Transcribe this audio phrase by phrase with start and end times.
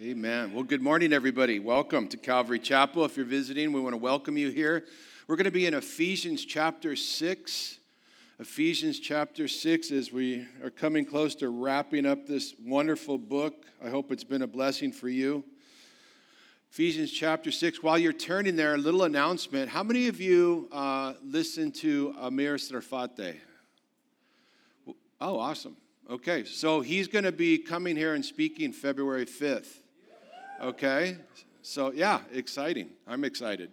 [0.00, 0.52] Amen.
[0.52, 1.58] Well, good morning, everybody.
[1.58, 3.04] Welcome to Calvary Chapel.
[3.04, 4.84] If you're visiting, we want to welcome you here.
[5.26, 7.78] We're going to be in Ephesians chapter 6.
[8.38, 13.66] Ephesians chapter 6, as we are coming close to wrapping up this wonderful book.
[13.84, 15.42] I hope it's been a blessing for you.
[16.70, 17.82] Ephesians chapter 6.
[17.82, 19.68] While you're turning there, a little announcement.
[19.68, 23.34] How many of you uh, listen to Amir Tsarfati?
[25.20, 25.76] Oh, awesome.
[26.08, 29.80] Okay, so he's going to be coming here and speaking February 5th.
[30.60, 31.16] Okay?
[31.62, 32.90] So, yeah, exciting.
[33.06, 33.70] I'm excited.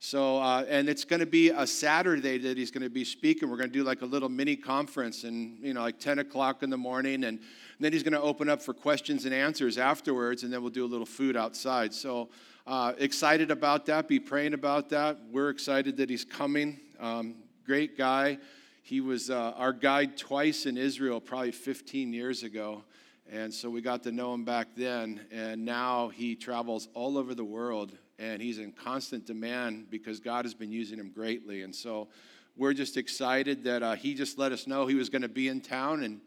[0.00, 3.50] So, uh, and it's going to be a Saturday that he's going to be speaking.
[3.50, 6.62] We're going to do like a little mini conference and, you know, like 10 o'clock
[6.62, 7.24] in the morning.
[7.24, 7.40] And
[7.80, 10.44] then he's going to open up for questions and answers afterwards.
[10.44, 11.92] And then we'll do a little food outside.
[11.92, 12.28] So,
[12.66, 14.06] uh, excited about that.
[14.06, 15.18] Be praying about that.
[15.32, 16.78] We're excited that he's coming.
[17.00, 18.38] Um, great guy.
[18.82, 22.84] He was uh, our guide twice in Israel, probably 15 years ago.
[23.30, 25.20] And so we got to know him back then.
[25.30, 30.44] And now he travels all over the world and he's in constant demand because God
[30.44, 31.62] has been using him greatly.
[31.62, 32.08] And so
[32.56, 35.48] we're just excited that uh, he just let us know he was going to be
[35.48, 36.20] in town and,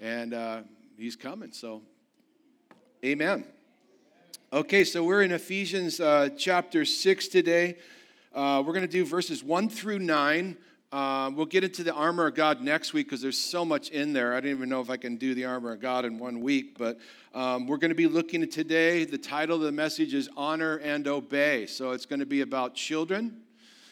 [0.00, 0.62] and uh,
[0.98, 1.52] he's coming.
[1.52, 1.82] So,
[3.04, 3.44] amen.
[4.52, 7.78] Okay, so we're in Ephesians uh, chapter 6 today.
[8.34, 10.56] Uh, we're going to do verses 1 through 9.
[10.92, 14.12] Uh, we'll get into the armor of God next week because there's so much in
[14.12, 14.34] there.
[14.34, 16.76] I don't even know if I can do the armor of God in one week,
[16.76, 16.98] but
[17.32, 19.04] um, we're going to be looking at today.
[19.04, 21.66] The title of the message is Honor and Obey.
[21.66, 23.40] So it's going to be about children,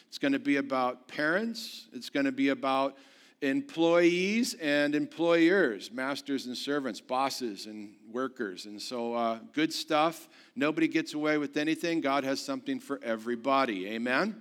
[0.09, 2.97] it's going to be about parents, it's going to be about
[3.41, 8.65] employees and employers, masters and servants, bosses and workers.
[8.65, 10.27] And so, uh, good stuff.
[10.53, 12.01] Nobody gets away with anything.
[12.01, 13.87] God has something for everybody.
[13.87, 14.35] Amen.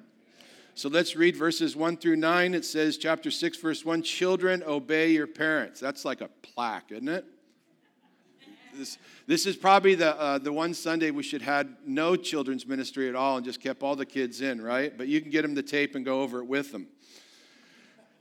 [0.78, 2.54] So let's read verses 1 through 9.
[2.54, 5.80] It says, chapter 6, verse 1 Children, obey your parents.
[5.80, 7.24] That's like a plaque, isn't it?
[8.76, 13.08] This, this is probably the, uh, the one Sunday we should have no children's ministry
[13.08, 14.96] at all and just kept all the kids in, right?
[14.96, 16.86] But you can get them the tape and go over it with them.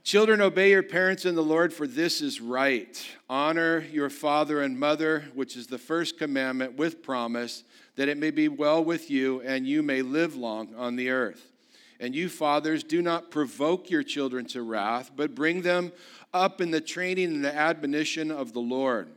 [0.02, 3.06] Children, obey your parents in the Lord, for this is right.
[3.30, 7.62] Honor your father and mother, which is the first commandment with promise,
[7.94, 11.52] that it may be well with you and you may live long on the earth.
[12.00, 15.92] And you, fathers, do not provoke your children to wrath, but bring them
[16.32, 19.08] up in the training and the admonition of the Lord.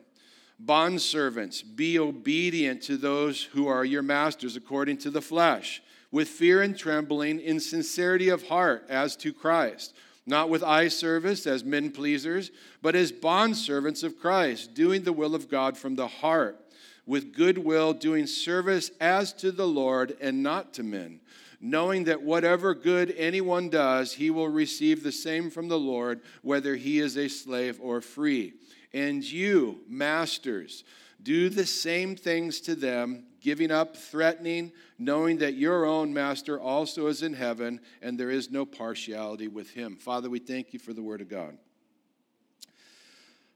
[0.64, 5.82] Bondservants, be obedient to those who are your masters according to the flesh,
[6.12, 9.94] with fear and trembling, in sincerity of heart, as to Christ,
[10.26, 15.36] not with eye service as men pleasers, but as bondservants of Christ, doing the will
[15.36, 16.60] of God from the heart,
[17.06, 21.22] with good will, doing service as to the Lord and not to men
[21.62, 26.76] knowing that whatever good anyone does, he will receive the same from the Lord, whether
[26.76, 28.54] he is a slave or free.
[28.94, 30.84] And you, masters,
[31.22, 37.08] do the same things to them, giving up, threatening, knowing that your own master also
[37.08, 39.98] is in heaven, and there is no partiality with him.
[39.98, 41.58] Father, we thank you for the word of God.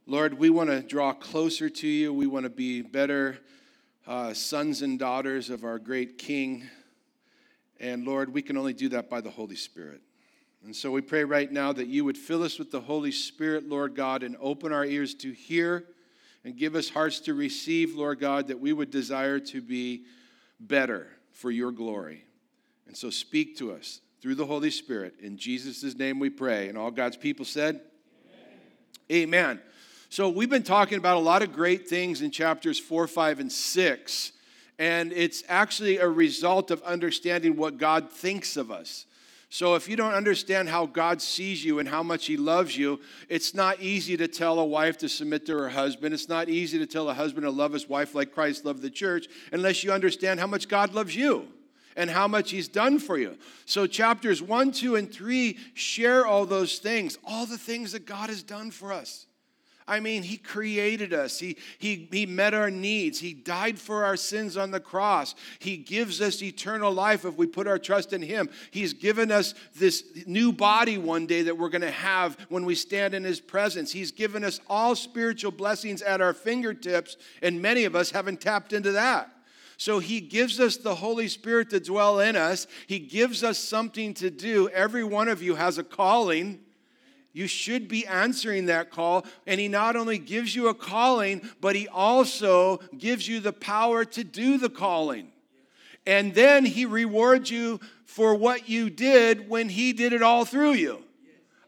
[0.05, 2.13] Lord, we want to draw closer to you.
[2.13, 3.39] We want to be better
[4.05, 6.69] uh, sons and daughters of our great King.
[7.79, 10.01] And Lord, we can only do that by the Holy Spirit.
[10.63, 13.69] And so we pray right now that you would fill us with the Holy Spirit,
[13.69, 15.85] Lord God, and open our ears to hear
[16.43, 20.05] and give us hearts to receive, Lord God, that we would desire to be
[20.59, 22.23] better for your glory.
[22.87, 25.15] And so speak to us through the Holy Spirit.
[25.21, 26.69] In Jesus' name we pray.
[26.69, 27.81] And all God's people said,
[29.11, 29.23] Amen.
[29.23, 29.61] Amen.
[30.09, 33.51] So we've been talking about a lot of great things in chapters 4, 5, and
[33.51, 34.31] 6
[34.77, 39.05] and it's actually a result of understanding what God thinks of us.
[39.49, 42.99] So, if you don't understand how God sees you and how much He loves you,
[43.29, 46.13] it's not easy to tell a wife to submit to her husband.
[46.13, 48.89] It's not easy to tell a husband to love his wife like Christ loved the
[48.89, 51.47] church unless you understand how much God loves you
[51.95, 53.37] and how much He's done for you.
[53.65, 58.29] So, chapters 1, 2, and 3 share all those things, all the things that God
[58.29, 59.25] has done for us.
[59.87, 61.37] I mean, He created us.
[61.37, 63.19] He, he, he met our needs.
[63.19, 65.35] He died for our sins on the cross.
[65.59, 68.49] He gives us eternal life if we put our trust in Him.
[68.71, 72.75] He's given us this new body one day that we're going to have when we
[72.75, 73.91] stand in His presence.
[73.91, 78.73] He's given us all spiritual blessings at our fingertips, and many of us haven't tapped
[78.73, 79.31] into that.
[79.77, 82.65] So he gives us the Holy Spirit to dwell in us.
[82.87, 84.69] He gives us something to do.
[84.69, 86.61] Every one of you has a calling.
[87.35, 89.25] You should be answering that call.
[89.45, 94.05] And He not only gives you a calling, but He also gives you the power
[94.05, 95.33] to do the calling.
[96.07, 100.75] And then He rewards you for what you did when He did it all through
[100.75, 101.03] you.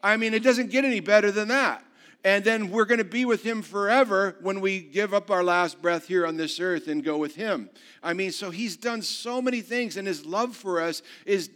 [0.02, 1.84] I mean, it doesn't get any better than that.
[2.24, 5.82] And then we're going to be with him forever when we give up our last
[5.82, 7.70] breath here on this earth and go with him.
[8.02, 11.50] I mean, so he's done so many things, and his love for us is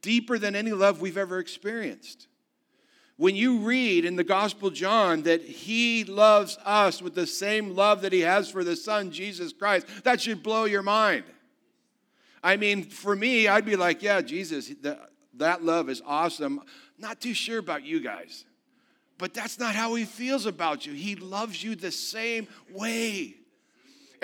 [0.00, 2.28] deeper than any love we've ever experienced.
[3.16, 8.02] When you read in the Gospel John that he loves us with the same love
[8.02, 11.24] that he has for the Son, Jesus Christ, that should blow your mind.
[12.42, 16.60] I mean, for me, I'd be like, yeah, Jesus, that, that love is awesome.
[16.98, 18.44] Not too sure about you guys,
[19.16, 20.92] but that's not how he feels about you.
[20.92, 23.36] He loves you the same way.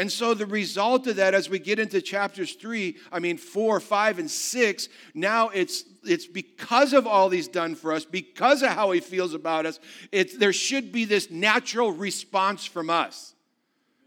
[0.00, 3.78] And so the result of that, as we get into chapters three, I mean, four,
[3.80, 8.70] five, and six, now it's it's because of all he's done for us, because of
[8.70, 9.78] how he feels about us,
[10.10, 13.34] it's, there should be this natural response from us,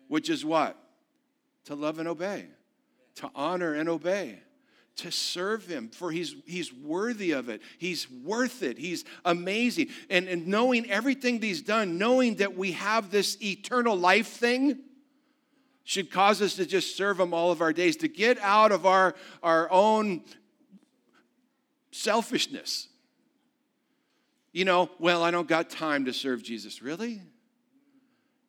[0.07, 0.75] which is what?
[1.65, 2.47] To love and obey,
[3.17, 4.39] to honor and obey
[4.95, 10.27] to serve him for he's he's worthy of it he's worth it he's amazing and,
[10.27, 14.77] and knowing everything he's done knowing that we have this eternal life thing
[15.83, 18.85] should cause us to just serve Him all of our days, to get out of
[18.85, 20.23] our, our own
[21.91, 22.87] selfishness.
[24.51, 26.81] You know, well, I don't got time to serve Jesus.
[26.81, 27.21] Really?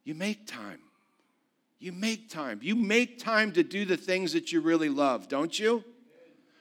[0.05, 0.81] You make time.
[1.79, 2.61] You make time.
[2.63, 5.83] You make time to do the things that you really love, don't you?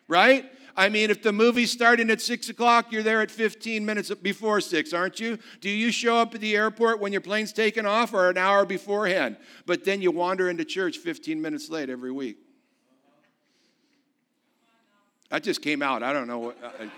[0.08, 0.46] Right?
[0.76, 4.60] I mean, if the movie's starting at six o'clock, you're there at 15 minutes before
[4.60, 5.38] six, aren't you?
[5.62, 8.66] Do you show up at the airport when your plane's taking off or an hour
[8.66, 9.38] beforehand?
[9.68, 12.38] But then you wander into church 15 minutes late every week.
[15.30, 16.02] That just came out.
[16.02, 16.58] I don't know what.
[16.64, 16.90] I,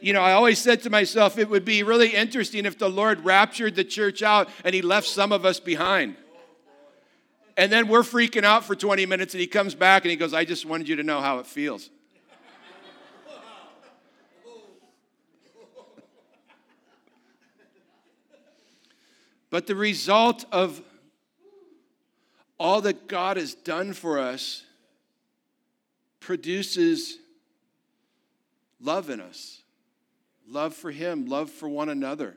[0.00, 3.24] you know, I always said to myself, it would be really interesting if the Lord
[3.24, 6.16] raptured the church out and he left some of us behind.
[7.60, 10.32] And then we're freaking out for 20 minutes, and he comes back and he goes,
[10.32, 11.90] I just wanted you to know how it feels.
[19.50, 20.80] but the result of
[22.58, 24.64] all that God has done for us
[26.18, 27.18] produces
[28.80, 29.60] love in us
[30.48, 32.36] love for Him, love for one another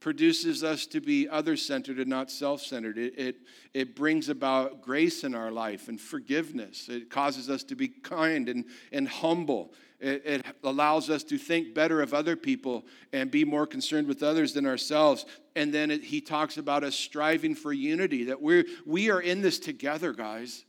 [0.00, 2.98] produces us to be other centered and not self centered.
[2.98, 3.36] It, it,
[3.74, 6.88] it, brings about grace in our life and forgiveness.
[6.88, 9.72] It causes us to be kind and, and humble.
[9.98, 14.22] It, it allows us to think better of other people and be more concerned with
[14.22, 15.24] others than ourselves.
[15.54, 19.40] And then it, he talks about us striving for unity, that we're, we are in
[19.40, 20.64] this together, guys.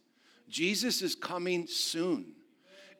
[0.47, 2.36] Jesus is coming soon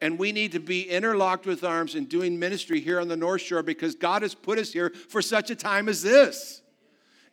[0.02, 3.42] and we need to be interlocked with arms and doing ministry here on the North
[3.42, 6.62] Shore because God has put us here for such a time as this.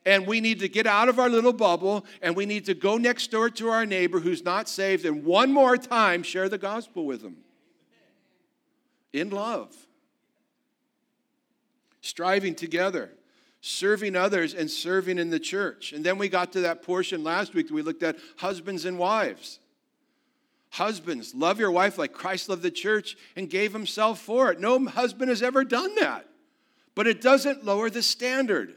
[0.06, 2.98] And we need to get out of our little bubble and we need to go
[2.98, 7.06] next door to our neighbor who's not saved and one more time share the gospel
[7.06, 7.36] with them
[9.12, 9.74] in love,
[12.00, 13.12] striving together
[13.66, 15.94] serving others and serving in the church.
[15.94, 18.98] And then we got to that portion last week that we looked at husbands and
[18.98, 19.58] wives.
[20.74, 24.58] Husbands, love your wife like Christ loved the church and gave himself for it.
[24.58, 26.26] No husband has ever done that.
[26.96, 28.74] But it doesn't lower the standard.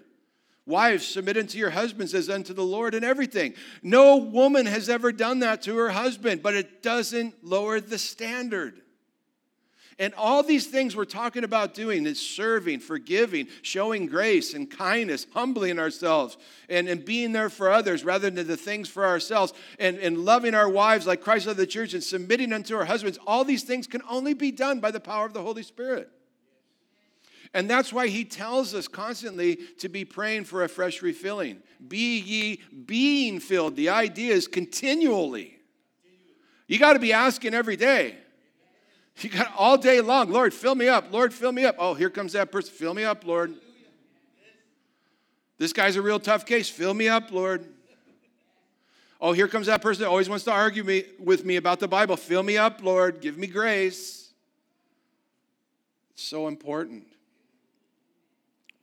[0.67, 3.55] Wives, submit unto your husbands as unto the Lord in everything.
[3.81, 8.79] No woman has ever done that to her husband, but it doesn't lower the standard.
[9.99, 15.25] And all these things we're talking about doing is serving, forgiving, showing grace and kindness,
[15.33, 16.37] humbling ourselves,
[16.69, 20.53] and, and being there for others rather than the things for ourselves, and, and loving
[20.53, 23.17] our wives like Christ loved the church and submitting unto our husbands.
[23.25, 26.11] All these things can only be done by the power of the Holy Spirit.
[27.55, 31.63] And that's why he tells us constantly to be praying for a fresh refilling.
[31.87, 33.75] Be ye being filled.
[33.75, 35.57] The idea is continually.
[36.67, 38.17] You got to be asking every day.
[39.19, 41.11] You got all day long, Lord, fill me up.
[41.11, 41.75] Lord, fill me up.
[41.79, 42.71] Oh, here comes that person.
[42.73, 43.53] Fill me up, Lord.
[45.57, 46.69] This guy's a real tough case.
[46.69, 47.65] Fill me up, Lord.
[49.19, 51.87] Oh, here comes that person that always wants to argue me, with me about the
[51.87, 52.15] Bible.
[52.15, 53.19] Fill me up, Lord.
[53.19, 54.29] Give me grace.
[56.11, 57.05] It's so important.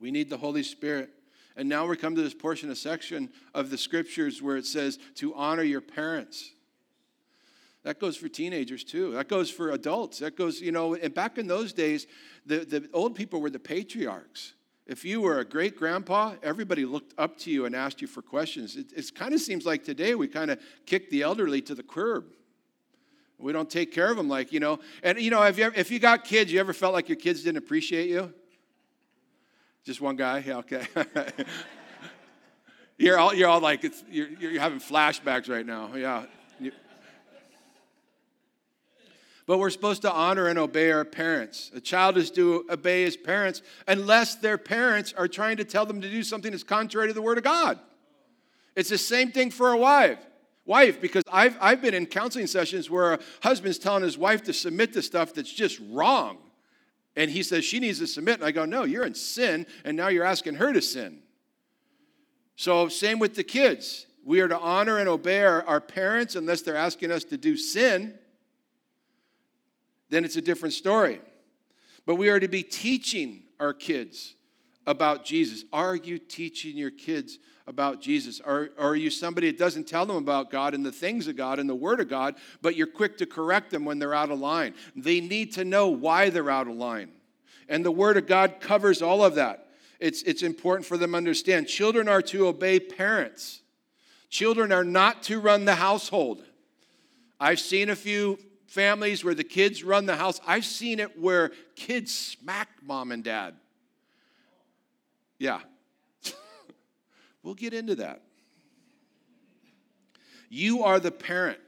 [0.01, 1.11] We need the Holy Spirit.
[1.55, 4.99] And now we come to this portion, a section of the scriptures where it says
[5.15, 6.51] to honor your parents.
[7.85, 9.11] That goes for teenagers too.
[9.11, 10.17] That goes for adults.
[10.17, 12.07] That goes, you know, and back in those days,
[12.43, 14.53] the, the old people were the patriarchs.
[14.87, 18.23] If you were a great grandpa, everybody looked up to you and asked you for
[18.23, 18.75] questions.
[18.75, 21.83] It, it kind of seems like today we kind of kick the elderly to the
[21.83, 22.25] curb.
[23.37, 24.79] We don't take care of them like, you know.
[25.03, 27.17] And, you know, if you, ever, if you got kids, you ever felt like your
[27.17, 28.33] kids didn't appreciate you?
[29.83, 30.43] Just one guy?
[30.45, 30.87] Yeah, okay.
[32.97, 35.93] you're, all, you're all like, it's, you're, you're having flashbacks right now.
[35.93, 36.25] Yeah.
[39.47, 41.71] But we're supposed to honor and obey our parents.
[41.75, 46.01] A child is to obey his parents unless their parents are trying to tell them
[46.01, 47.79] to do something that's contrary to the Word of God.
[48.75, 50.19] It's the same thing for a wife.
[50.65, 54.53] Wife, because I've, I've been in counseling sessions where a husband's telling his wife to
[54.53, 56.39] submit to stuff that's just wrong.
[57.15, 58.35] And he says she needs to submit.
[58.35, 61.19] And I go, no, you're in sin, and now you're asking her to sin.
[62.55, 64.07] So, same with the kids.
[64.23, 67.55] We are to honor and obey our, our parents unless they're asking us to do
[67.55, 68.17] sin.
[70.15, 71.19] Then it's a different story.
[72.05, 74.35] But we are to be teaching our kids
[74.87, 75.65] about Jesus.
[75.73, 78.39] Are you teaching your kids about Jesus?
[78.39, 81.59] Or, are you somebody that doesn't tell them about God and the things of God
[81.59, 84.39] and the Word of God, but you're quick to correct them when they're out of
[84.39, 84.73] line?
[84.95, 87.11] They need to know why they're out of line.
[87.67, 89.67] And the Word of God covers all of that.
[89.99, 91.67] It's, it's important for them to understand.
[91.67, 93.59] Children are to obey parents,
[94.29, 96.41] children are not to run the household.
[97.37, 98.39] I've seen a few
[98.75, 100.41] families where the kids run the house.
[100.45, 103.55] I've seen it where kids smack mom and dad.
[105.39, 105.61] Yeah,
[107.41, 108.21] We'll get into that.
[110.49, 111.59] You are the parent.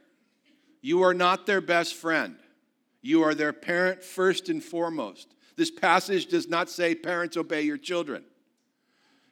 [0.81, 2.35] You are not their best friend.
[3.01, 5.33] You are their parent first and foremost.
[5.55, 8.23] This passage does not say parents obey your children.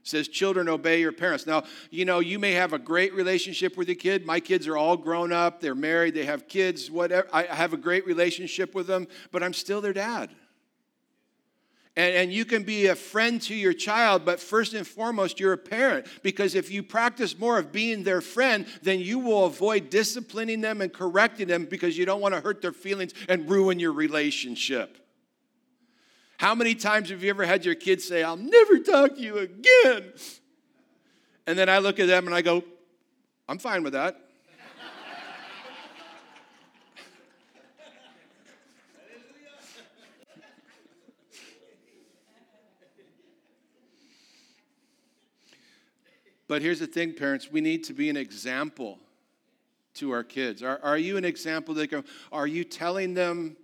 [0.05, 1.47] Says children obey your parents.
[1.47, 4.23] Now, you know, you may have a great relationship with your kid.
[4.23, 7.27] My kids are all grown up, they're married, they have kids, whatever.
[7.33, 10.29] I have a great relationship with them, but I'm still their dad.
[11.97, 15.53] And, and you can be a friend to your child, but first and foremost, you're
[15.53, 16.05] a parent.
[16.21, 20.81] Because if you practice more of being their friend, then you will avoid disciplining them
[20.81, 24.99] and correcting them because you don't want to hurt their feelings and ruin your relationship.
[26.37, 29.37] How many times have you ever had your kids say, I'll never talk to you
[29.37, 30.13] again?
[31.47, 32.63] And then I look at them and I go,
[33.47, 34.19] I'm fine with that.
[46.47, 48.99] But here's the thing, parents we need to be an example
[49.95, 50.61] to our kids.
[50.61, 53.57] Are, are you an example that go, are you telling them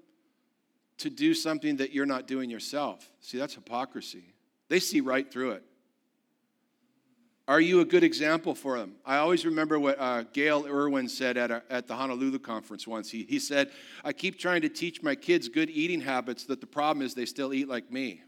[1.01, 3.09] to do something that you're not doing yourself?
[3.19, 4.33] See, that's hypocrisy.
[4.69, 5.63] They see right through it.
[7.47, 8.95] Are you a good example for them?
[9.05, 13.09] I always remember what uh, Gayle Erwin said at, a, at the Honolulu conference once.
[13.09, 13.71] He, he said,
[14.05, 17.25] I keep trying to teach my kids good eating habits, that the problem is they
[17.25, 18.21] still eat like me.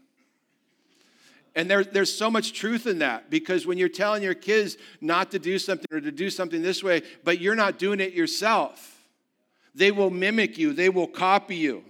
[1.54, 5.30] And there, there's so much truth in that because when you're telling your kids not
[5.30, 9.00] to do something or to do something this way, but you're not doing it yourself,
[9.74, 11.84] they will mimic you, they will copy you.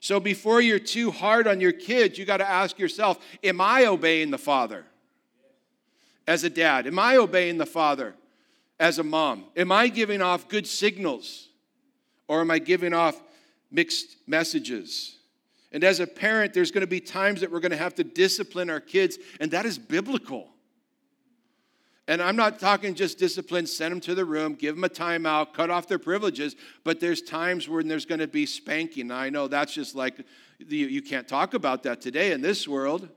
[0.00, 3.86] So before you're too hard on your kids, you got to ask yourself Am I
[3.86, 4.84] obeying the Father
[6.26, 6.86] as a dad?
[6.86, 8.14] Am I obeying the Father
[8.78, 9.44] as a mom?
[9.56, 11.48] Am I giving off good signals
[12.28, 13.20] or am I giving off
[13.70, 15.16] mixed messages?
[15.72, 18.04] And as a parent, there's going to be times that we're going to have to
[18.04, 20.48] discipline our kids, and that is biblical.
[22.08, 25.52] And I'm not talking just discipline, send them to the room, give them a timeout,
[25.52, 29.10] cut off their privileges, but there's times when there's going to be spanking.
[29.10, 30.24] I know that's just like,
[30.58, 33.10] you can't talk about that today in this world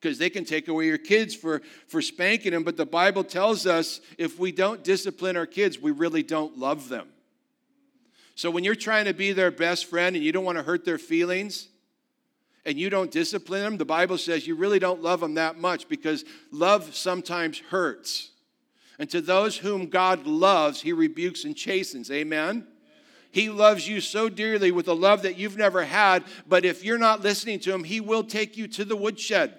[0.00, 2.64] because they can take away your kids for, for spanking them.
[2.64, 6.88] But the Bible tells us if we don't discipline our kids, we really don't love
[6.88, 7.08] them.
[8.36, 10.86] So when you're trying to be their best friend and you don't want to hurt
[10.86, 11.68] their feelings
[12.64, 15.88] and you don't discipline them, the Bible says you really don't love them that much
[15.88, 18.30] because love sometimes hurts.
[18.98, 22.10] And to those whom God loves, he rebukes and chastens.
[22.10, 22.66] Amen.
[23.32, 26.98] He loves you so dearly with a love that you've never had, but if you're
[26.98, 29.54] not listening to him, he will take you to the woodshed.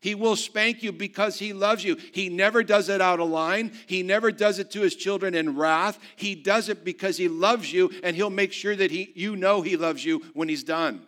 [0.00, 1.96] He will spank you because he loves you.
[2.12, 3.72] He never does it out of line.
[3.86, 5.98] He never does it to his children in wrath.
[6.16, 9.62] He does it because he loves you and he'll make sure that he, you know
[9.62, 11.06] he loves you when he's done.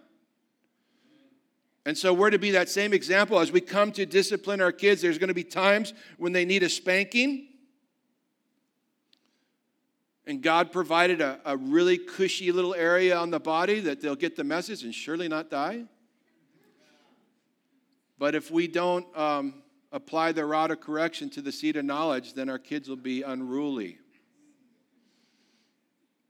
[1.87, 5.03] And so we're to be that same example as we come to discipline our kids.
[5.03, 7.49] There's going to be times when they need a spanking.
[10.27, 14.37] And God provided a, a really cushy little area on the body that they'll get
[14.37, 15.85] the message and surely not die.
[18.19, 19.63] But if we don't um,
[19.93, 23.23] apply the rod of correction to the seed of knowledge, then our kids will be
[23.23, 23.99] unruly.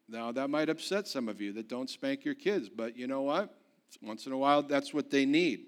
[0.08, 3.22] Now, that might upset some of you that don't spank your kids, but you know
[3.22, 3.56] what?
[4.02, 5.66] Once in a while, that's what they need.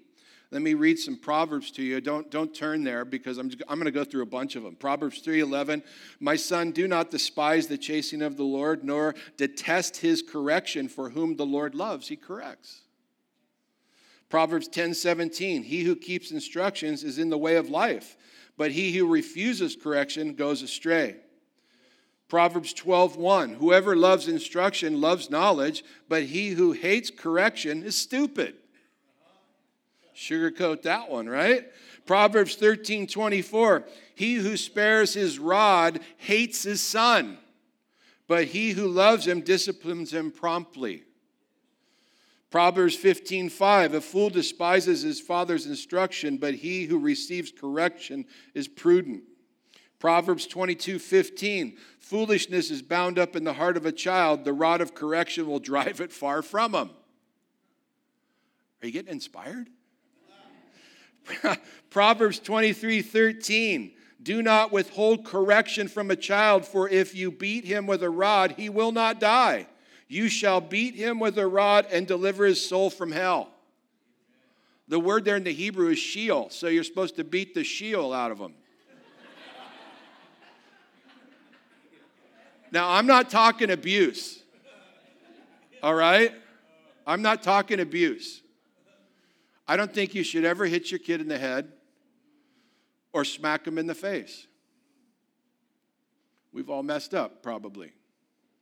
[0.49, 1.99] Let me read some Proverbs to you.
[1.99, 4.75] Don't, don't turn there because I'm, I'm going to go through a bunch of them.
[4.75, 5.83] Proverbs 3.11,
[6.21, 11.09] My son, do not despise the chasing of the Lord, nor detest his correction, for
[11.09, 12.81] whom the Lord loves, he corrects.
[14.29, 18.17] Proverbs 10 17, he who keeps instructions is in the way of life,
[18.57, 21.17] but he who refuses correction goes astray.
[22.27, 28.55] Proverbs 12:1 Whoever loves instruction loves knowledge, but he who hates correction is stupid.
[30.15, 31.67] Sugarcoat that one, right?
[32.05, 33.83] Proverbs 13:24
[34.15, 37.37] He who spares his rod hates his son,
[38.27, 41.03] but he who loves him disciplines him promptly.
[42.49, 49.23] Proverbs 15:5 A fool despises his father's instruction, but he who receives correction is prudent.
[49.99, 51.77] Proverbs 22 15.
[51.99, 54.45] Foolishness is bound up in the heart of a child.
[54.45, 56.89] The rod of correction will drive it far from him.
[58.81, 59.69] Are you getting inspired?
[61.89, 63.91] Proverbs 23 13.
[64.21, 68.55] Do not withhold correction from a child, for if you beat him with a rod,
[68.57, 69.67] he will not die.
[70.07, 73.49] You shall beat him with a rod and deliver his soul from hell.
[74.87, 78.13] The word there in the Hebrew is Sheol, so you're supposed to beat the Sheol
[78.13, 78.53] out of him.
[82.71, 84.41] Now, I'm not talking abuse,
[85.81, 86.33] all right?
[87.05, 88.41] I'm not talking abuse.
[89.67, 91.71] I don't think you should ever hit your kid in the head
[93.13, 94.47] or smack him in the face.
[96.51, 97.91] We've all messed up, probably,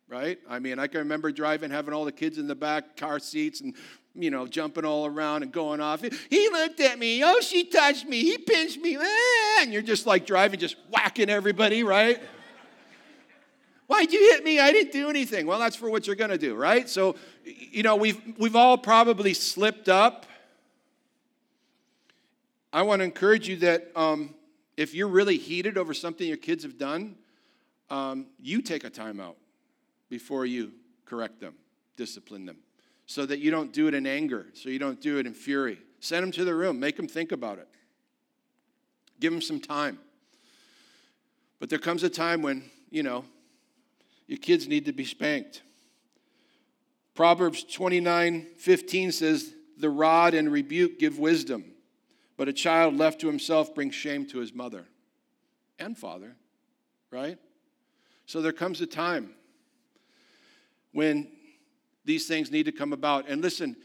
[0.08, 0.38] right?
[0.50, 3.62] I mean, I can remember driving, having all the kids in the back, car seats,
[3.62, 3.76] and
[4.14, 6.02] you know, jumping all around and going off.
[6.30, 7.22] He looked at me.
[7.24, 8.22] Oh, she touched me.
[8.22, 8.98] He pinched me.
[9.00, 12.22] Ah, and you're just like driving, just whacking everybody, right?
[13.88, 14.60] Why'd you hit me?
[14.60, 15.46] I didn't do anything.
[15.46, 16.90] Well, that's for what you're going to do, right?
[16.90, 20.26] So, you know, we've, we've all probably slipped up.
[22.74, 24.34] I want to encourage you that um,
[24.76, 27.16] if you're really heated over something your kids have done,
[27.90, 29.38] um, you take a time out
[30.10, 30.72] before you
[31.06, 31.54] correct them,
[31.96, 32.58] discipline them,
[33.06, 35.80] so that you don't do it in anger, so you don't do it in fury.
[36.00, 37.68] Send them to the room, make them think about it,
[39.20, 40.00] give them some time.
[41.60, 43.26] But there comes a time when, you know,
[44.28, 45.62] your kids need to be spanked.
[47.14, 51.66] Proverbs 29 15 says, The rod and rebuke give wisdom,
[52.38, 54.86] but a child left to himself brings shame to his mother
[55.80, 56.36] and father,
[57.12, 57.38] right?
[58.26, 59.32] So there comes a time
[60.92, 61.28] when
[62.06, 63.28] these things need to come about.
[63.28, 63.76] And listen,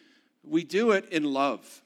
[0.43, 1.83] we do it in love.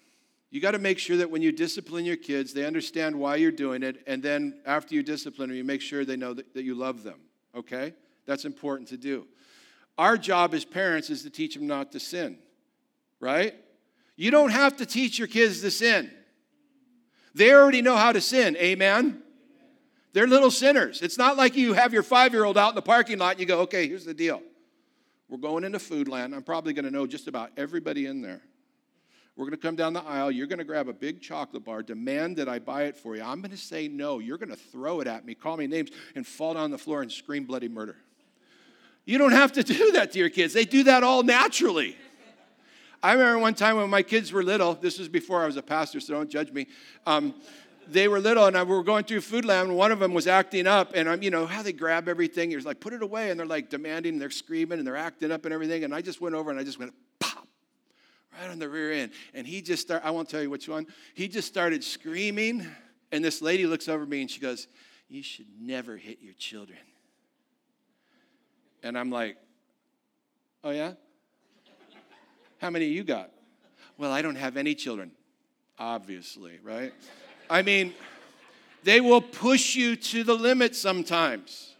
[0.50, 3.50] You got to make sure that when you discipline your kids, they understand why you're
[3.50, 4.02] doing it.
[4.06, 7.02] And then after you discipline them, you make sure they know that, that you love
[7.02, 7.18] them,
[7.56, 7.92] okay?
[8.26, 9.26] That's important to do.
[9.96, 12.38] Our job as parents is to teach them not to sin,
[13.20, 13.54] right?
[14.16, 16.10] You don't have to teach your kids to sin.
[17.34, 19.22] They already know how to sin, amen?
[20.12, 21.02] They're little sinners.
[21.02, 23.40] It's not like you have your five year old out in the parking lot and
[23.40, 24.40] you go, okay, here's the deal.
[25.28, 26.34] We're going into Foodland.
[26.34, 28.40] I'm probably going to know just about everybody in there.
[29.36, 30.30] We're going to come down the aisle.
[30.30, 33.22] You're going to grab a big chocolate bar, demand that I buy it for you.
[33.22, 34.20] I'm going to say no.
[34.20, 37.02] You're going to throw it at me, call me names, and fall down the floor
[37.02, 37.96] and scream bloody murder.
[39.04, 41.96] You don't have to do that to your kids, they do that all naturally.
[43.02, 45.62] I remember one time when my kids were little, this was before I was a
[45.62, 46.66] pastor, so don't judge me.
[47.06, 47.34] Um,
[47.88, 50.26] they were little and I, we were going through Foodland and one of them was
[50.26, 52.50] acting up and I'm, you know, how they grab everything.
[52.50, 53.30] He was like, put it away.
[53.30, 55.84] And they're like demanding, and they're screaming and they're acting up and everything.
[55.84, 57.46] And I just went over and I just went pop
[58.38, 59.12] right on the rear end.
[59.34, 60.86] And he just started, I won't tell you which one.
[61.14, 62.66] He just started screaming.
[63.12, 64.66] And this lady looks over me and she goes,
[65.08, 66.78] you should never hit your children.
[68.84, 69.38] And I'm like,
[70.62, 70.92] oh, yeah?
[72.58, 73.30] How many you got?
[73.96, 75.10] Well, I don't have any children,
[75.78, 76.92] obviously, right?
[77.48, 77.94] I mean,
[78.82, 81.74] they will push you to the limit sometimes.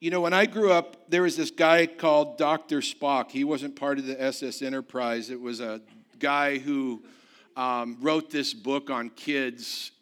[0.00, 2.80] You know, when I grew up, there was this guy called Dr.
[2.80, 3.30] Spock.
[3.30, 5.80] He wasn't part of the SS Enterprise, it was a
[6.18, 7.02] guy who
[7.56, 9.92] um, wrote this book on kids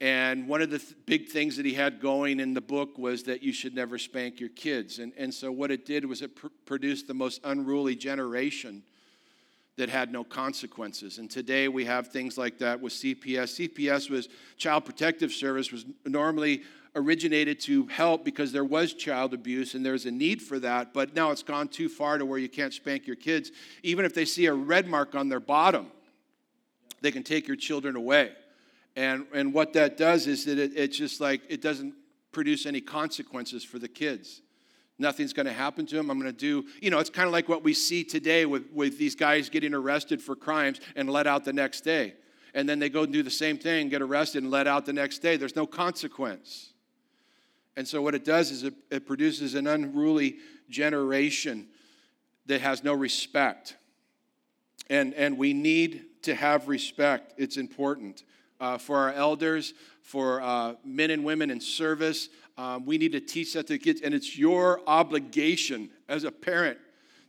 [0.00, 3.22] and one of the th- big things that he had going in the book was
[3.24, 4.98] that you should never spank your kids.
[4.98, 8.82] And, and so, what it did was it pr- produced the most unruly generation
[9.76, 11.18] that had no consequences.
[11.18, 13.68] And today we have things like that with CPS.
[13.68, 16.62] CPS was Child Protective Service, was normally
[16.94, 20.94] originated to help because there was child abuse and there's a need for that.
[20.94, 23.52] But now it's gone too far to where you can't spank your kids.
[23.82, 25.88] Even if they see a red mark on their bottom,
[27.02, 28.32] they can take your children away.
[28.96, 31.94] And, and what that does is that it, it's just like it doesn't
[32.32, 34.40] produce any consequences for the kids.
[34.98, 36.10] Nothing's going to happen to them.
[36.10, 38.64] I'm going to do, you know, it's kind of like what we see today with,
[38.72, 42.14] with these guys getting arrested for crimes and let out the next day.
[42.54, 44.94] And then they go and do the same thing, get arrested and let out the
[44.94, 45.36] next day.
[45.36, 46.72] There's no consequence.
[47.76, 50.36] And so what it does is it, it produces an unruly
[50.70, 51.68] generation
[52.46, 53.76] that has no respect.
[54.88, 57.34] And, and we need to have respect.
[57.36, 58.24] It's important.
[58.60, 62.28] Uh, for our elders, for uh, men and women in service.
[62.58, 66.30] Um, we need to teach that to the kids, and it's your obligation as a
[66.30, 66.78] parent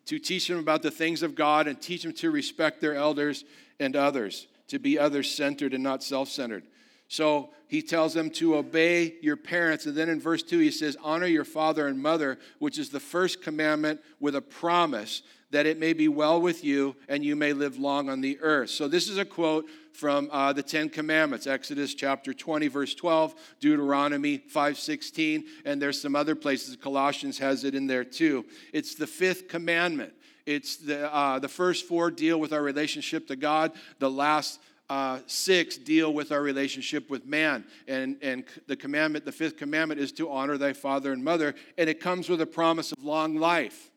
[0.06, 3.44] to teach them about the things of God and teach them to respect their elders
[3.80, 6.64] and others, to be others centered and not self centered.
[7.08, 9.86] So he tells them to obey your parents.
[9.86, 13.00] And then in verse 2, he says, Honor your father and mother, which is the
[13.00, 17.54] first commandment with a promise that it may be well with you and you may
[17.54, 18.70] live long on the earth.
[18.70, 23.34] So this is a quote from uh, the Ten Commandments, Exodus chapter 20, verse 12,
[23.60, 26.76] Deuteronomy 5:16, and there's some other places.
[26.76, 28.46] Colossians has it in there too.
[28.74, 30.14] It's the fifth commandment.
[30.46, 33.72] It's the uh, the first four deal with our relationship to God.
[34.00, 37.66] The last uh, six deal with our relationship with man.
[37.88, 41.56] And, and the commandment, the fifth commandment, is to honor thy father and mother.
[41.78, 43.90] And it comes with a promise of long life.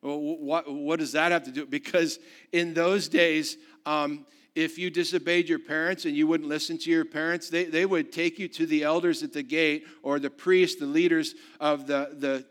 [0.00, 1.66] What, what does that have to do?
[1.66, 2.18] Because
[2.52, 7.04] in those days, um, if you disobeyed your parents and you wouldn't listen to your
[7.04, 10.80] parents, they, they would take you to the elders at the gate or the priests,
[10.80, 12.44] the leaders of the, the,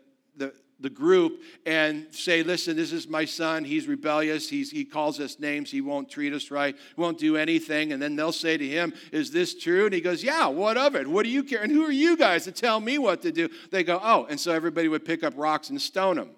[0.80, 3.64] the, group and say, listen, this is my son.
[3.64, 4.48] He's rebellious.
[4.48, 5.70] He's, he calls us names.
[5.70, 6.76] He won't treat us right.
[6.96, 7.92] Won't do anything.
[7.92, 9.86] And then they'll say to him, is this true?
[9.86, 11.06] And he goes, yeah, what of it?
[11.06, 11.62] What do you care?
[11.62, 13.48] And who are you guys to tell me what to do?
[13.70, 14.26] They go, oh.
[14.28, 16.30] And so everybody would pick up rocks and stone him.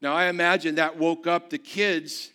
[0.00, 2.30] Now, I imagine that woke up the kids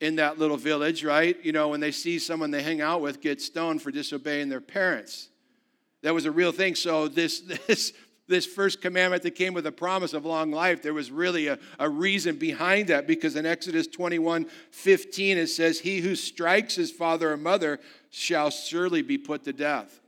[0.00, 1.42] in that little village, right?
[1.44, 4.60] You know, when they see someone they hang out with get stoned for disobeying their
[4.60, 5.28] parents.
[6.02, 6.74] That was a real thing.
[6.74, 7.92] So, this, this
[8.30, 11.58] this first commandment that came with a promise of long life, there was really a,
[11.78, 16.90] a reason behind that because in Exodus 21 15, it says, He who strikes his
[16.90, 17.78] father or mother
[18.10, 20.00] shall surely be put to death.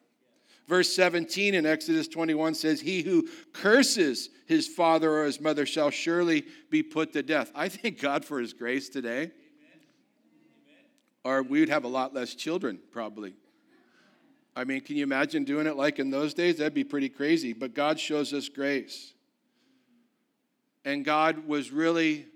[0.67, 5.91] Verse 17 in Exodus 21 says, He who curses his father or his mother shall
[5.91, 7.51] surely be put to death.
[7.55, 9.23] I thank God for his grace today.
[9.23, 9.33] Amen.
[11.25, 13.35] Or we would have a lot less children, probably.
[14.55, 16.59] I mean, can you imagine doing it like in those days?
[16.59, 17.53] That'd be pretty crazy.
[17.53, 19.15] But God shows us grace.
[20.85, 22.27] And God was really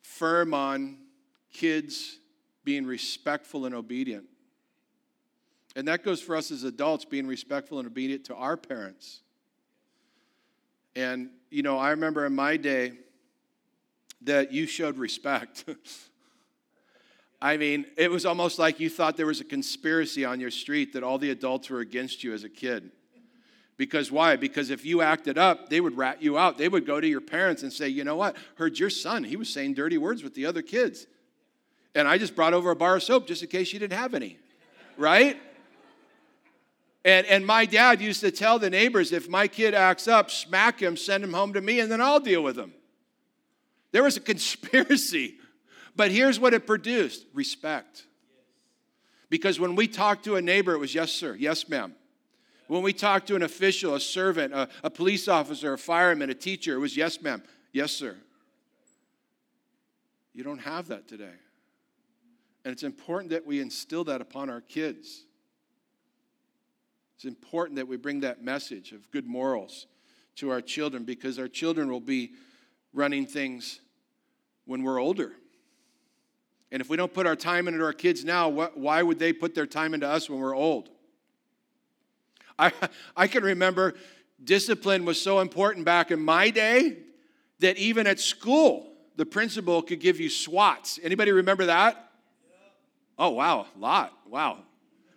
[0.00, 0.98] firm on
[1.52, 2.18] kids
[2.64, 4.24] being respectful and obedient.
[5.76, 9.20] And that goes for us as adults, being respectful and obedient to our parents.
[10.96, 12.92] And, you know, I remember in my day
[14.22, 15.64] that you showed respect.
[17.40, 20.92] I mean, it was almost like you thought there was a conspiracy on your street
[20.94, 22.90] that all the adults were against you as a kid.
[23.76, 24.34] Because why?
[24.34, 26.58] Because if you acted up, they would rat you out.
[26.58, 28.36] They would go to your parents and say, you know what?
[28.56, 31.06] Heard your son, he was saying dirty words with the other kids.
[31.94, 34.14] And I just brought over a bar of soap just in case you didn't have
[34.14, 34.36] any.
[34.96, 35.40] Right?
[37.04, 40.82] And, and my dad used to tell the neighbors if my kid acts up, smack
[40.82, 42.74] him, send him home to me, and then I'll deal with him.
[43.92, 45.36] There was a conspiracy
[45.98, 48.04] but here's what it produced respect.
[49.28, 51.92] Because when we talked to a neighbor, it was yes, sir, yes, ma'am.
[52.68, 56.34] When we talked to an official, a servant, a, a police officer, a fireman, a
[56.34, 58.16] teacher, it was yes, ma'am, yes, sir.
[60.32, 61.34] You don't have that today.
[62.64, 65.24] And it's important that we instill that upon our kids.
[67.16, 69.88] It's important that we bring that message of good morals
[70.36, 72.34] to our children because our children will be
[72.92, 73.80] running things
[74.64, 75.32] when we're older.
[76.70, 79.32] And if we don't put our time into our kids now, what, why would they
[79.32, 80.90] put their time into us when we're old?
[82.58, 82.72] I,
[83.16, 83.94] I can remember
[84.42, 86.98] discipline was so important back in my day
[87.60, 90.98] that even at school, the principal could give you swats.
[91.02, 92.10] Anybody remember that?
[93.18, 94.12] Oh, wow, a lot.
[94.28, 94.58] Wow.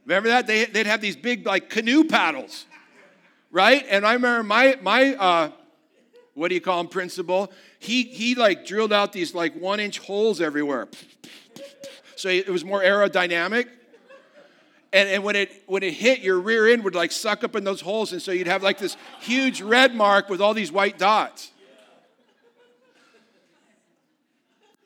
[0.06, 0.48] Remember that?
[0.48, 2.66] They, would have these big, like, canoe paddles,
[3.52, 3.86] right?
[3.90, 5.52] And I remember my, my uh,
[6.34, 7.52] what do you call him, principal?
[7.78, 10.88] He, he, like, drilled out these, like, one inch holes everywhere
[12.22, 13.68] so it was more aerodynamic.
[14.94, 17.64] And, and when, it, when it hit, your rear end would like suck up in
[17.64, 18.12] those holes.
[18.12, 21.52] And so you'd have like this huge red mark with all these white dots.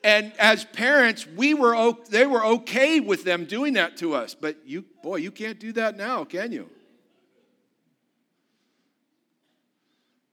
[0.04, 4.34] And as parents, we were they were okay with them doing that to us.
[4.34, 6.70] But you, boy, you can't do that now, can you?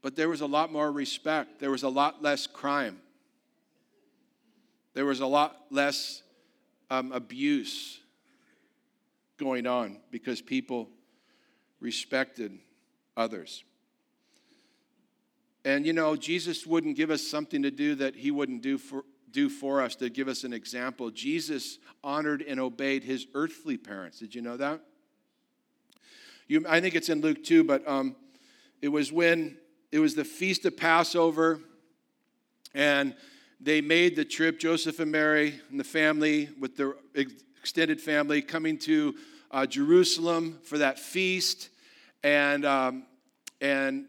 [0.03, 1.59] But there was a lot more respect.
[1.59, 2.99] There was a lot less crime.
[4.93, 6.21] There was a lot less
[6.89, 7.99] um, abuse
[9.37, 10.89] going on because people
[11.79, 12.59] respected
[13.17, 13.63] others.
[15.65, 19.03] And you know, Jesus wouldn't give us something to do that he wouldn't do for,
[19.31, 21.09] do for us to give us an example.
[21.09, 24.19] Jesus honored and obeyed his earthly parents.
[24.19, 24.81] Did you know that?
[26.47, 28.15] You, I think it's in Luke 2, but um,
[28.81, 29.57] it was when
[29.91, 31.59] it was the feast of Passover,
[32.73, 33.15] and
[33.63, 38.78] they made the trip, Joseph and Mary and the family, with their extended family, coming
[38.80, 39.15] to
[39.52, 41.69] uh, Jerusalem for that feast.
[42.23, 43.06] And, um,
[43.62, 44.06] and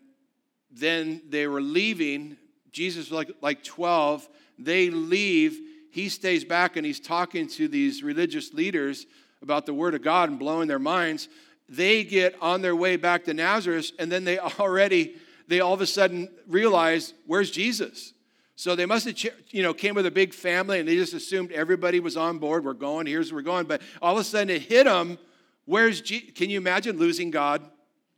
[0.72, 2.36] then they were leaving.
[2.72, 4.28] Jesus was like, like 12.
[4.58, 5.56] They leave.
[5.92, 9.06] He stays back and he's talking to these religious leaders
[9.40, 11.28] about the Word of God and blowing their minds.
[11.68, 15.14] They get on their way back to Nazareth, and then they already,
[15.46, 18.13] they all of a sudden realize, where's Jesus?
[18.56, 21.50] So they must have, you know, came with a big family and they just assumed
[21.52, 22.64] everybody was on board.
[22.64, 23.66] We're going, here's where we're going.
[23.66, 25.18] But all of a sudden it hit them.
[25.64, 26.30] Where's Jesus?
[26.34, 27.62] Can you imagine losing God?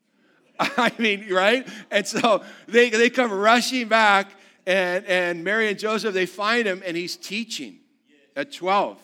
[0.59, 1.67] I mean, right?
[1.91, 4.31] And so they, they come rushing back,
[4.67, 7.79] and, and Mary and Joseph, they find him, and he's teaching
[8.35, 8.99] at 12.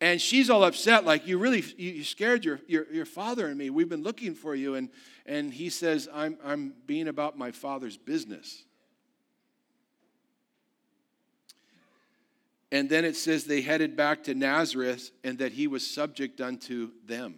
[0.00, 3.68] And she's all upset, like, you really, you scared your, your, your father and me.
[3.68, 4.76] We've been looking for you.
[4.76, 4.90] And,
[5.26, 8.62] and he says, I'm, I'm being about my father's business.
[12.70, 16.90] And then it says they headed back to Nazareth and that he was subject unto
[17.06, 17.36] them.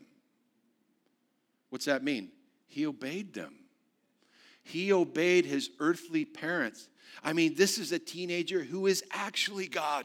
[1.68, 2.30] What's that mean?
[2.66, 3.54] He obeyed them.
[4.62, 6.88] He obeyed his earthly parents.
[7.22, 10.04] I mean, this is a teenager who is actually God.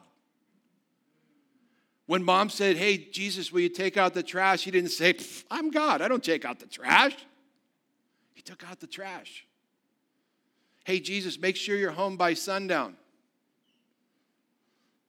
[2.07, 4.63] When mom said, Hey, Jesus, will you take out the trash?
[4.63, 5.15] He didn't say,
[5.49, 6.01] I'm God.
[6.01, 7.15] I don't take out the trash.
[8.33, 9.45] He took out the trash.
[10.83, 12.95] Hey, Jesus, make sure you're home by sundown.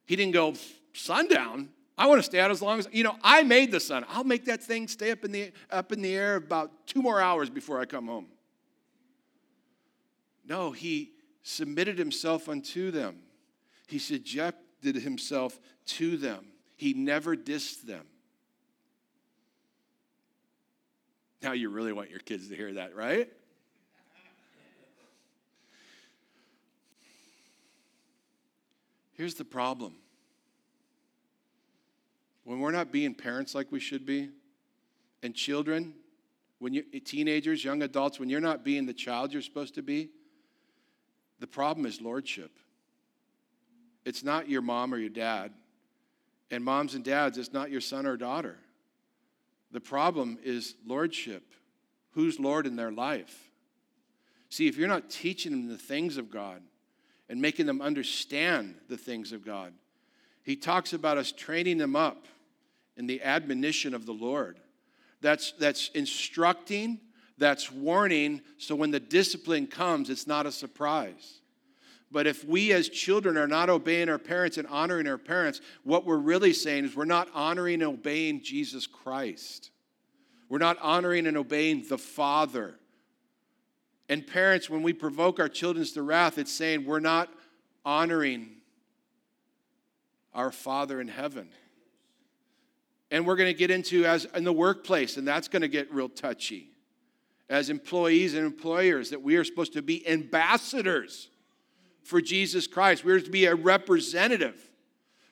[0.07, 0.55] He didn't go,
[0.93, 1.69] sundown?
[1.97, 4.05] I want to stay out as long as, you know, I made the sun.
[4.09, 7.21] I'll make that thing stay up in the, up in the air about two more
[7.21, 8.27] hours before I come home.
[10.47, 11.11] No, he
[11.43, 13.17] submitted himself unto them.
[13.87, 16.45] He subjected himself to them.
[16.77, 18.05] He never dissed them.
[21.41, 23.29] Now you really want your kids to hear that, right?
[29.17, 29.95] Here's the problem
[32.43, 34.29] when we're not being parents like we should be,
[35.21, 35.93] and children,
[36.59, 40.09] when you teenagers, young adults, when you're not being the child you're supposed to be,
[41.39, 42.51] the problem is lordship.
[44.05, 45.51] It's not your mom or your dad.
[46.49, 48.57] And moms and dads, it's not your son or daughter.
[49.71, 51.43] The problem is lordship.
[52.11, 53.51] Who's Lord in their life?
[54.49, 56.61] See, if you're not teaching them the things of God,
[57.29, 59.73] and making them understand the things of God.
[60.43, 62.25] He talks about us training them up
[62.95, 64.59] in the admonition of the Lord.
[65.21, 66.99] That's, that's instructing,
[67.37, 71.41] that's warning, so when the discipline comes, it's not a surprise.
[72.11, 76.05] But if we as children are not obeying our parents and honoring our parents, what
[76.05, 79.71] we're really saying is we're not honoring and obeying Jesus Christ.
[80.47, 82.75] We're not honoring and obeying the Father.
[84.09, 87.29] And parents, when we provoke our children to wrath, it's saying we're not
[87.83, 88.49] honoring
[90.33, 91.49] our Father in heaven.
[93.11, 95.93] And we're going to get into as in the workplace, and that's going to get
[95.93, 96.69] real touchy.
[97.49, 101.29] As employees and employers, that we are supposed to be ambassadors
[102.03, 103.05] for Jesus Christ.
[103.05, 104.69] We're to be a representative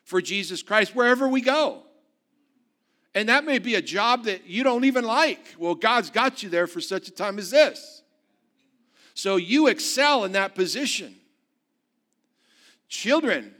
[0.04, 1.84] for Jesus Christ wherever we go.
[3.14, 5.56] And that may be a job that you don't even like.
[5.58, 8.04] Well, God's got you there for such a time as this.
[9.15, 11.15] So you excel in that position.
[12.89, 13.56] Children,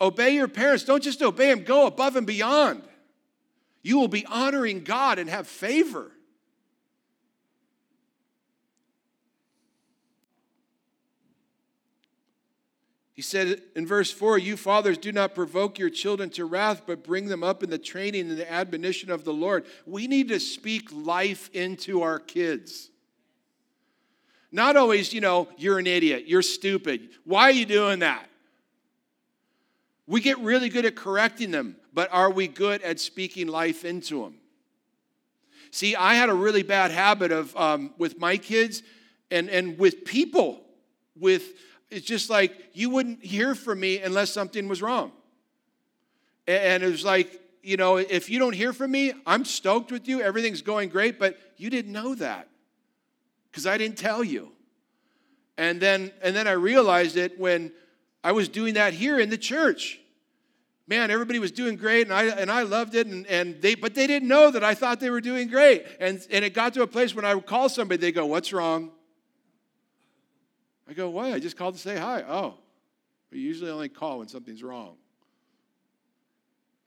[0.00, 0.84] obey your parents.
[0.84, 2.82] Don't just obey them, go above and beyond.
[3.82, 6.12] You will be honoring God and have favor.
[13.14, 17.02] He said in verse 4 You fathers do not provoke your children to wrath, but
[17.02, 19.64] bring them up in the training and the admonition of the Lord.
[19.86, 22.90] We need to speak life into our kids.
[24.50, 27.10] Not always, you know, you're an idiot, you're stupid.
[27.24, 28.28] Why are you doing that?
[30.06, 34.22] We get really good at correcting them, but are we good at speaking life into
[34.22, 34.36] them?
[35.70, 38.82] See, I had a really bad habit of um, with my kids
[39.30, 40.62] and, and with people,
[41.14, 41.42] with
[41.90, 45.12] it's just like you wouldn't hear from me unless something was wrong.
[46.46, 50.08] And it was like, you know, if you don't hear from me, I'm stoked with
[50.08, 52.48] you, everything's going great, but you didn't know that
[53.58, 54.52] because I didn't tell you.
[55.56, 57.72] And then, and then I realized it when
[58.22, 59.98] I was doing that here in the church.
[60.86, 63.96] Man, everybody was doing great, and I, and I loved it, and, and they, but
[63.96, 65.84] they didn't know that I thought they were doing great.
[65.98, 68.52] And, and it got to a place when I would call somebody, they go, What's
[68.52, 68.92] wrong?
[70.88, 71.32] I go, What?
[71.32, 72.22] I just called to say hi.
[72.28, 72.54] Oh,
[73.32, 74.94] we usually only call when something's wrong.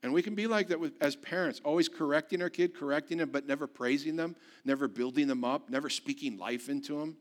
[0.02, 3.30] And we can be like that with, as parents, always correcting our kid, correcting them,
[3.30, 4.34] but never praising them,
[4.64, 7.16] never building them up, never speaking life into them.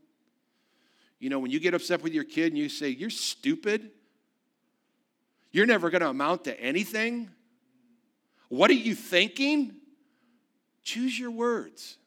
[1.20, 3.92] You know, when you get upset with your kid and you say, You're stupid,
[5.52, 7.30] you're never going to amount to anything.
[8.50, 9.76] What are you thinking?
[10.84, 11.98] Choose your words.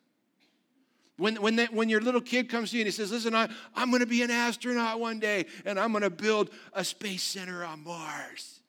[1.17, 3.49] When, when, that, when your little kid comes to you and he says, Listen, I,
[3.77, 7.23] I'm going to be an astronaut one day and I'm going to build a space
[7.23, 8.61] center on Mars.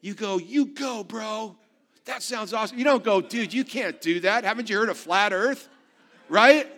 [0.00, 1.56] You go, You go, bro.
[2.04, 2.78] That sounds awesome.
[2.78, 4.44] You don't go, Dude, you can't do that.
[4.44, 5.68] Haven't you heard of flat earth?
[6.28, 6.70] Right?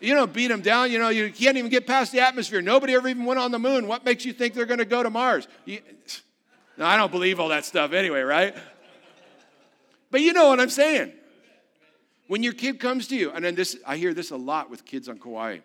[0.00, 0.90] You don't beat them down.
[0.90, 2.60] You know, you can't even get past the atmosphere.
[2.60, 3.86] Nobody ever even went on the moon.
[3.86, 5.48] What makes you think they're going to go to Mars?
[5.64, 5.80] You,
[6.76, 8.54] no, I don't believe all that stuff anyway, right?
[10.10, 11.12] But you know what I'm saying.
[12.28, 14.84] When your kid comes to you, and then this, I hear this a lot with
[14.84, 15.58] kids on Kauai,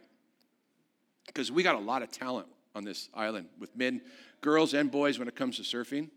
[1.26, 4.02] because we got a lot of talent on this island with men,
[4.42, 6.10] girls, and boys when it comes to surfing.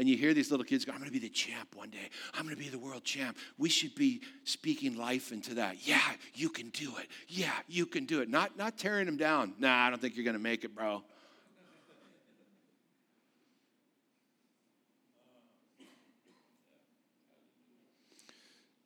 [0.00, 2.08] And you hear these little kids go, I'm going to be the champ one day.
[2.32, 3.36] I'm going to be the world champ.
[3.58, 5.86] We should be speaking life into that.
[5.86, 6.00] Yeah,
[6.32, 7.06] you can do it.
[7.28, 8.30] Yeah, you can do it.
[8.30, 9.52] Not, not tearing them down.
[9.58, 11.02] Nah, I don't think you're going to make it, bro.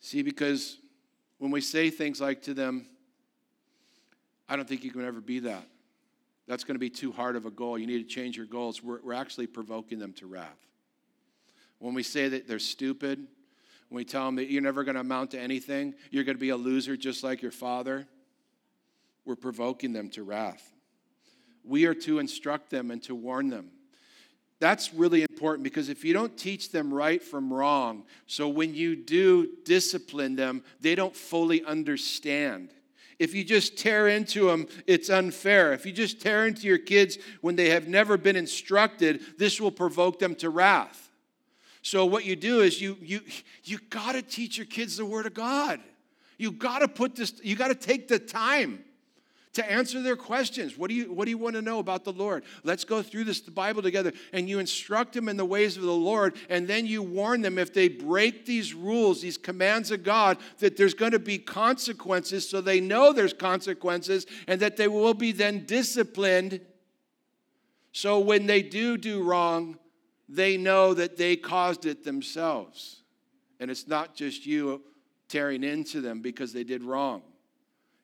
[0.01, 0.79] See, because
[1.39, 2.87] when we say things like to them,
[4.49, 5.69] I don't think you can ever be that.
[6.49, 7.79] That's going to be too hard of a goal.
[7.79, 8.83] You need to change your goals.
[8.83, 10.59] We're, we're actually provoking them to wrath.
[11.79, 13.19] When we say that they're stupid,
[13.89, 16.41] when we tell them that you're never going to amount to anything, you're going to
[16.41, 18.07] be a loser just like your father,
[19.25, 20.73] we're provoking them to wrath.
[21.65, 23.71] We are to instruct them and to warn them
[24.65, 28.97] that's really important because if you don't teach them right from wrong, so when you
[28.97, 32.71] do discipline them, they don't fully understand.
[33.19, 35.75] If you just tear into them, it's unfair.
[35.75, 39.71] If you just tear into your kids when they have never been instructed, this will
[39.71, 41.04] provoke them to wrath.
[41.85, 43.21] So what you do is you you
[43.63, 45.81] you got to teach your kids the word of God.
[46.39, 48.83] You got to put this you got to take the time
[49.53, 50.79] to answer their questions.
[50.79, 52.45] What do you what do you want to know about the Lord?
[52.63, 55.83] Let's go through this the Bible together and you instruct them in the ways of
[55.83, 60.03] the Lord and then you warn them if they break these rules, these commands of
[60.03, 64.89] God that there's going to be consequences so they know there's consequences and that they
[64.89, 66.63] will be then disciplined.
[67.93, 69.79] So when they do do wrong,
[70.29, 73.03] they know that they caused it themselves.
[73.61, 74.83] And it's not just you
[75.29, 77.23] tearing into them because they did wrong.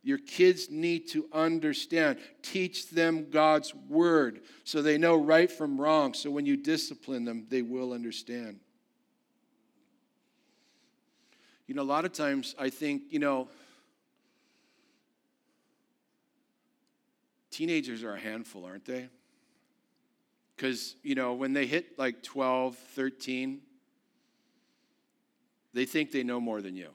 [0.03, 2.19] Your kids need to understand.
[2.43, 6.15] Teach them God's word so they know right from wrong.
[6.15, 8.61] So when you discipline them, they will understand.
[11.67, 13.49] You know, a lot of times I think, you know,
[17.51, 19.09] teenagers are a handful, aren't they?
[20.61, 23.63] Because, you know, when they hit like 12, 13,
[25.73, 26.91] they think they know more than you.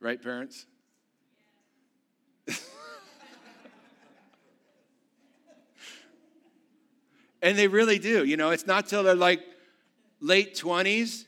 [0.00, 0.64] Right, parents?
[7.42, 8.24] and they really do.
[8.24, 9.42] You know, it's not till they're like
[10.20, 11.26] late 20s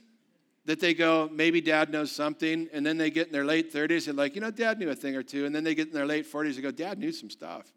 [0.64, 2.70] that they go, maybe dad knows something.
[2.72, 4.94] And then they get in their late 30s and, like, you know, dad knew a
[4.94, 5.44] thing or two.
[5.44, 7.70] And then they get in their late 40s and go, dad knew some stuff.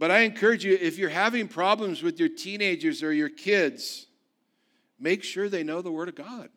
[0.00, 4.06] But I encourage you if you're having problems with your teenagers or your kids,
[4.98, 6.48] make sure they know the Word of God.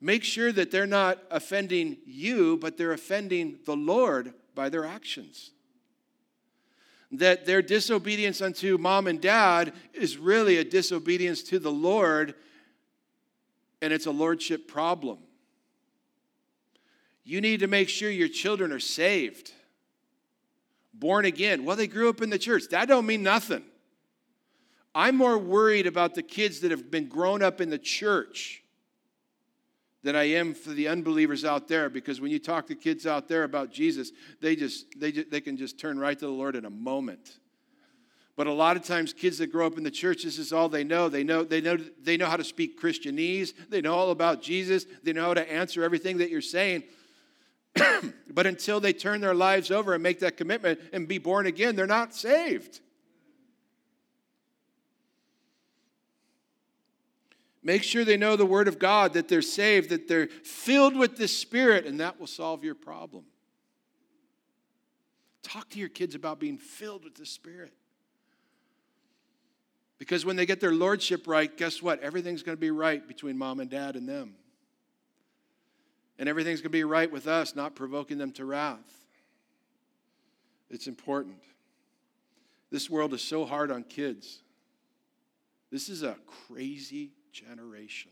[0.00, 5.50] Make sure that they're not offending you, but they're offending the Lord by their actions.
[7.10, 12.36] That their disobedience unto mom and dad is really a disobedience to the Lord,
[13.82, 15.18] and it's a lordship problem.
[17.24, 19.50] You need to make sure your children are saved
[21.04, 21.66] born again.
[21.66, 22.70] Well, they grew up in the church.
[22.70, 23.62] That don't mean nothing.
[24.94, 28.62] I'm more worried about the kids that have been grown up in the church
[30.02, 33.28] than I am for the unbelievers out there because when you talk to kids out
[33.28, 36.56] there about Jesus, they just they just, they can just turn right to the Lord
[36.56, 37.36] in a moment.
[38.34, 40.70] But a lot of times kids that grow up in the church this is all
[40.70, 41.10] they know.
[41.10, 43.52] They know they know they know how to speak Christianese.
[43.68, 44.86] They know all about Jesus.
[45.02, 46.84] They know how to answer everything that you're saying.
[48.34, 51.76] but until they turn their lives over and make that commitment and be born again,
[51.76, 52.80] they're not saved.
[57.62, 61.16] Make sure they know the Word of God, that they're saved, that they're filled with
[61.16, 63.24] the Spirit, and that will solve your problem.
[65.42, 67.72] Talk to your kids about being filled with the Spirit.
[69.98, 72.00] Because when they get their lordship right, guess what?
[72.00, 74.34] Everything's going to be right between mom and dad and them.
[76.18, 79.06] And everything's going to be right with us, not provoking them to wrath.
[80.70, 81.38] It's important.
[82.70, 84.42] This world is so hard on kids.
[85.70, 86.16] This is a
[86.48, 88.10] crazy generation.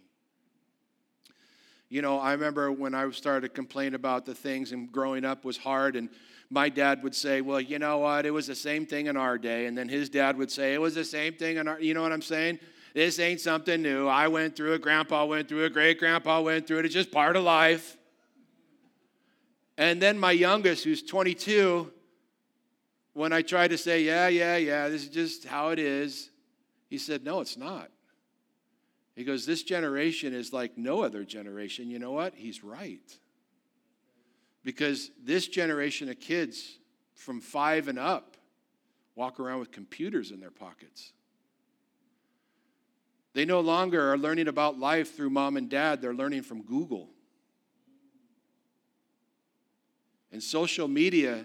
[1.88, 5.44] You know, I remember when I started to complain about the things and growing up
[5.44, 6.08] was hard, and
[6.48, 8.24] my dad would say, Well, you know what?
[8.24, 9.66] It was the same thing in our day.
[9.66, 12.02] And then his dad would say, It was the same thing in our, you know
[12.02, 12.60] what I'm saying?
[12.94, 14.06] This ain't something new.
[14.06, 16.84] I went through it, grandpa went through it, great grandpa went through it.
[16.84, 17.96] It's just part of life.
[19.78, 21.90] And then my youngest, who's 22,
[23.14, 26.30] when I tried to say, Yeah, yeah, yeah, this is just how it is,
[26.88, 27.90] he said, No, it's not.
[29.16, 31.90] He goes, This generation is like no other generation.
[31.90, 32.34] You know what?
[32.34, 33.00] He's right.
[34.64, 36.78] Because this generation of kids
[37.14, 38.36] from five and up
[39.14, 41.12] walk around with computers in their pockets.
[43.34, 47.08] They no longer are learning about life through mom and dad, they're learning from Google.
[50.30, 51.44] And social media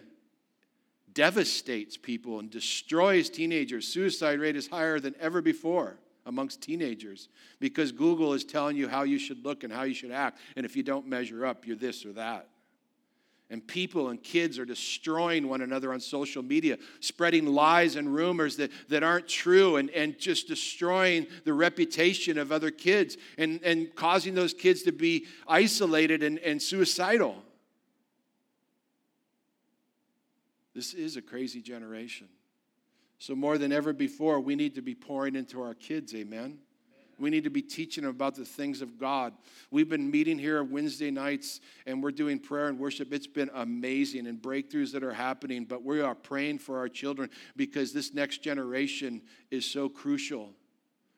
[1.14, 3.88] devastates people and destroys teenagers.
[3.88, 7.30] Suicide rate is higher than ever before amongst teenagers
[7.60, 10.40] because Google is telling you how you should look and how you should act.
[10.56, 12.48] And if you don't measure up, you're this or that.
[13.50, 18.58] And people and kids are destroying one another on social media, spreading lies and rumors
[18.58, 23.96] that, that aren't true, and, and just destroying the reputation of other kids and, and
[23.96, 27.42] causing those kids to be isolated and, and suicidal.
[30.76, 32.28] This is a crazy generation.
[33.20, 36.60] So, more than ever before, we need to be pouring into our kids, amen?
[37.20, 39.34] We need to be teaching them about the things of God.
[39.72, 43.12] We've been meeting here Wednesday nights and we're doing prayer and worship.
[43.12, 47.30] It's been amazing and breakthroughs that are happening, but we are praying for our children
[47.56, 50.54] because this next generation is so crucial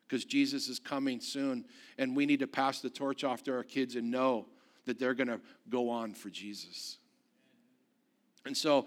[0.08, 1.64] because Jesus is coming soon
[1.98, 4.46] and we need to pass the torch off to our kids and know
[4.86, 6.98] that they're going to go on for Jesus.
[8.44, 8.86] And so,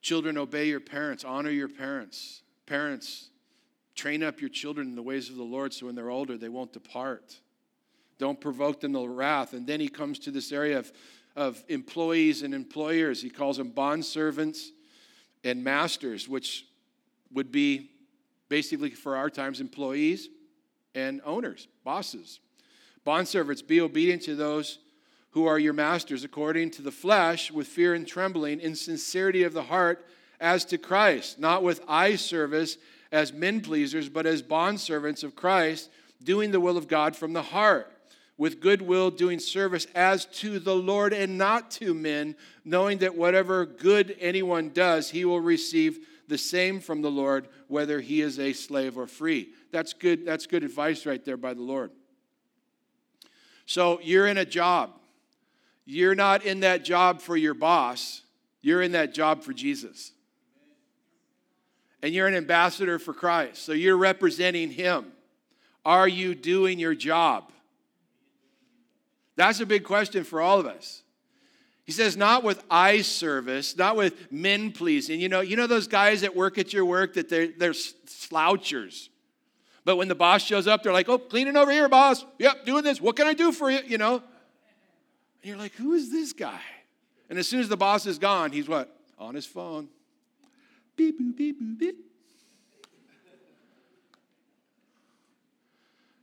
[0.00, 2.42] children, obey your parents, honor your parents.
[2.66, 3.30] Parents,
[3.94, 6.48] Train up your children in the ways of the Lord so when they're older, they
[6.48, 7.38] won't depart.
[8.18, 9.52] Don't provoke them to wrath.
[9.52, 10.92] And then he comes to this area of,
[11.36, 13.20] of employees and employers.
[13.20, 14.70] He calls them bond servants
[15.44, 16.66] and masters, which
[17.32, 17.90] would be
[18.48, 20.28] basically for our times employees
[20.94, 22.40] and owners, bosses.
[23.04, 24.78] Bond servants, be obedient to those
[25.30, 29.54] who are your masters according to the flesh with fear and trembling in sincerity of
[29.54, 30.06] the heart
[30.38, 32.76] as to Christ, not with eye service
[33.12, 35.90] as men pleasers, but as bondservants of Christ,
[36.24, 37.92] doing the will of God from the heart,
[38.38, 42.34] with goodwill doing service as to the Lord and not to men,
[42.64, 48.00] knowing that whatever good anyone does, he will receive the same from the Lord, whether
[48.00, 49.50] he is a slave or free.
[49.70, 51.90] That's good, that's good advice right there by the Lord.
[53.66, 54.92] So you're in a job.
[55.84, 58.22] You're not in that job for your boss,
[58.62, 60.12] you're in that job for Jesus
[62.02, 63.64] and you're an ambassador for Christ.
[63.64, 65.12] So you're representing Him.
[65.84, 67.50] Are you doing your job?
[69.36, 71.02] That's a big question for all of us.
[71.84, 75.20] He says, not with eye service, not with men pleasing.
[75.20, 79.08] You know, you know those guys that work at your work that they're, they're slouchers.
[79.84, 82.24] But when the boss shows up, they're like, oh, cleaning over here, boss.
[82.38, 83.00] Yep, doing this.
[83.00, 83.80] What can I do for you?
[83.84, 84.14] You know?
[84.14, 84.22] And
[85.42, 86.60] you're like, who is this guy?
[87.28, 88.96] And as soon as the boss is gone, he's what?
[89.18, 89.88] On his phone.
[90.96, 91.96] Beep, boop, beep, boop, beep.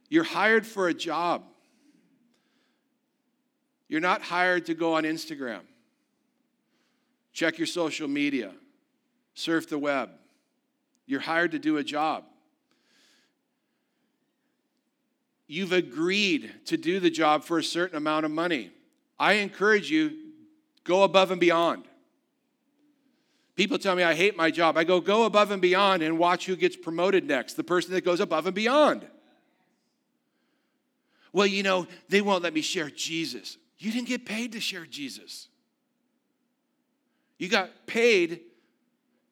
[0.09, 1.43] You're hired for a job.
[3.88, 5.61] You're not hired to go on Instagram,
[7.34, 8.51] check your social media,
[9.34, 10.11] surf the web.
[11.07, 12.24] You're hired to do a job.
[15.47, 18.70] You've agreed to do the job for a certain amount of money.
[19.17, 20.11] I encourage you,
[20.84, 21.89] go above and beyond.
[23.60, 24.78] People tell me I hate my job.
[24.78, 28.05] I go, go above and beyond and watch who gets promoted next, the person that
[28.05, 29.05] goes above and beyond.
[31.34, 33.57] Well, you know, they won't let me share Jesus.
[33.78, 35.49] You didn't get paid to share Jesus.
[37.38, 38.43] You got paid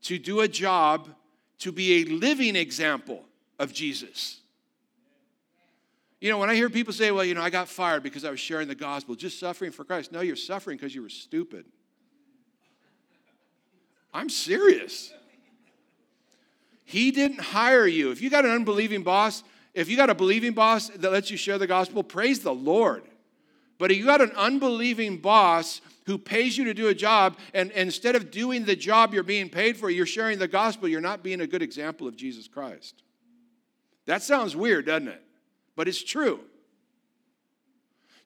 [0.01, 1.07] to do a job
[1.59, 3.23] to be a living example
[3.59, 4.41] of Jesus.
[6.19, 8.29] You know, when I hear people say, well, you know, I got fired because I
[8.29, 10.11] was sharing the gospel, just suffering for Christ.
[10.11, 11.63] No, you're suffering because you were stupid.
[14.17, 15.13] I'm serious.
[16.83, 18.09] He didn't hire you.
[18.09, 19.43] If you got an unbelieving boss,
[19.75, 23.03] if you got a believing boss that lets you share the gospel, praise the Lord.
[23.77, 27.69] But if you got an unbelieving boss who pays you to do a job, and,
[27.73, 30.99] and instead of doing the job you're being paid for, you're sharing the gospel, you're
[30.99, 33.03] not being a good example of Jesus Christ.
[34.07, 35.21] That sounds weird, doesn't it?
[35.75, 36.39] But it's true.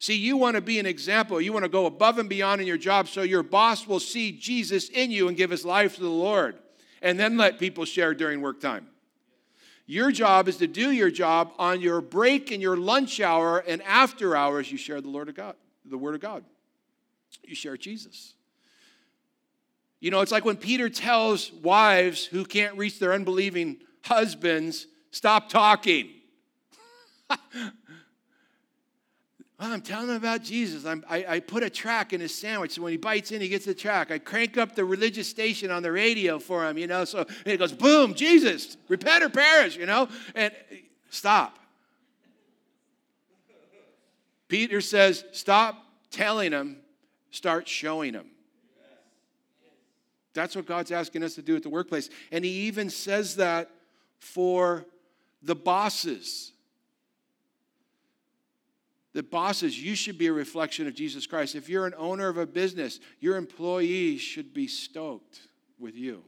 [0.02, 1.40] See, you want to be an example.
[1.40, 4.32] You want to go above and beyond in your job so your boss will see
[4.32, 6.56] Jesus in you and give his life to the Lord.
[7.02, 8.88] And then let people share during work time.
[9.86, 13.80] Your job is to do your job on your break and your lunch hour and
[13.82, 16.42] after hours, you share the Lord of God, the Word of God.
[17.44, 18.34] You share Jesus.
[20.00, 25.48] You know, it's like when Peter tells wives who can't reach their unbelieving husbands, stop
[25.48, 26.10] talking.
[29.64, 30.84] Ah, I'm telling him about Jesus.
[30.84, 32.72] I, I put a track in his sandwich.
[32.72, 34.10] So when he bites in, he gets the track.
[34.10, 37.04] I crank up the religious station on the radio for him, you know.
[37.04, 40.08] So it goes, boom, Jesus, repent or perish, you know.
[40.34, 40.52] And
[41.10, 41.60] stop.
[44.48, 46.78] Peter says, stop telling him,
[47.30, 48.26] start showing him.
[50.34, 52.10] That's what God's asking us to do at the workplace.
[52.32, 53.70] And he even says that
[54.18, 54.86] for
[55.40, 56.52] the bosses.
[59.12, 61.54] The bosses, you should be a reflection of Jesus Christ.
[61.54, 65.40] If you're an owner of a business, your employees should be stoked
[65.78, 66.22] with you.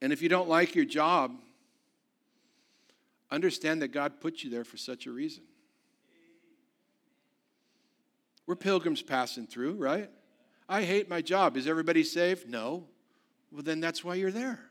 [0.00, 1.34] And if you don't like your job,
[3.30, 5.42] understand that God put you there for such a reason.
[8.46, 10.08] We're pilgrims passing through, right?
[10.68, 11.56] I hate my job.
[11.56, 12.48] Is everybody saved?
[12.48, 12.84] No.
[13.50, 14.65] Well, then that's why you're there.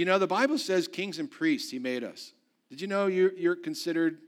[0.00, 2.32] You know the Bible says kings and priests, He made us?
[2.70, 4.18] Did you know you're, you're considered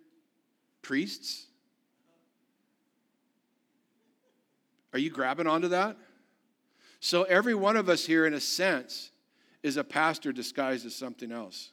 [0.83, 1.47] priests?
[4.93, 5.97] Are you grabbing onto that?
[7.01, 9.11] So, every one of us here, in a sense,
[9.63, 11.73] is a pastor disguised as something else.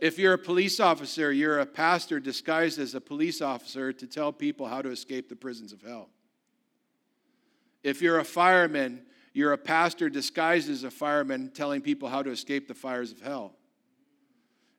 [0.00, 4.32] If you're a police officer, you're a pastor disguised as a police officer to tell
[4.32, 6.08] people how to escape the prisons of hell.
[7.82, 9.02] If you're a fireman,
[9.32, 13.20] you're a pastor disguised as a fireman telling people how to escape the fires of
[13.20, 13.54] hell.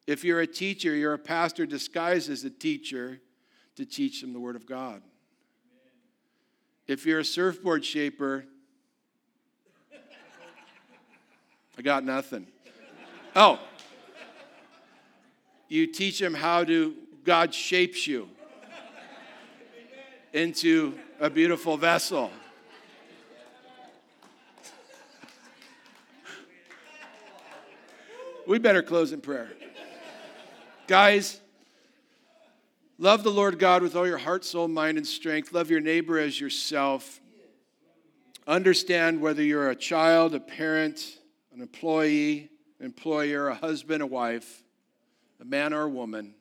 [0.07, 3.21] If you're a teacher, you're a pastor disguised as a teacher
[3.75, 5.01] to teach them the Word of God.
[6.87, 8.45] If you're a surfboard shaper,
[11.77, 12.47] I got nothing.
[13.35, 13.59] Oh,
[15.69, 16.93] you teach them how to,
[17.23, 18.27] God shapes you
[20.33, 22.31] into a beautiful vessel.
[28.51, 29.49] We better close in prayer.
[30.87, 31.39] Guys,
[32.97, 35.53] love the Lord God with all your heart, soul, mind, and strength.
[35.53, 37.21] Love your neighbor as yourself.
[38.45, 41.17] Understand whether you're a child, a parent,
[41.53, 42.49] an employee,
[42.81, 44.63] employer, a husband, a wife
[45.41, 46.35] a man or a woman,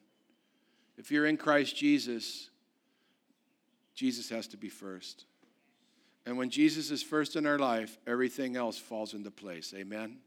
[0.99, 2.51] if you're in Christ Jesus,
[3.95, 5.25] Jesus has to be first.
[6.27, 9.73] And when Jesus is first in our life, everything else falls into place.
[9.75, 9.99] Amen?
[9.99, 10.19] Amen.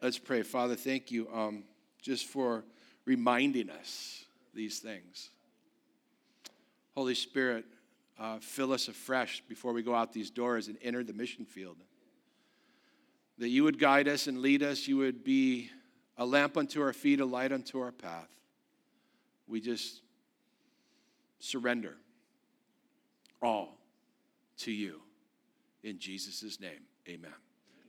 [0.00, 0.42] Let's pray.
[0.42, 1.64] Father, thank you um,
[2.00, 2.64] just for
[3.04, 4.24] reminding us
[4.54, 5.30] these things.
[6.94, 7.64] Holy Spirit,
[8.18, 11.76] uh, fill us afresh before we go out these doors and enter the mission field.
[13.38, 15.70] That you would guide us and lead us, you would be
[16.16, 18.28] a lamp unto our feet, a light unto our path.
[19.46, 20.02] We just
[21.38, 21.94] surrender
[23.40, 23.78] all
[24.58, 25.00] to you.
[25.82, 27.34] In Jesus' name, amen.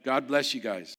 [0.03, 0.98] God bless you guys.